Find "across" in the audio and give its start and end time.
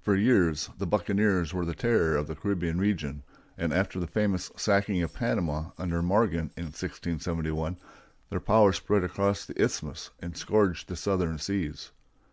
9.02-9.44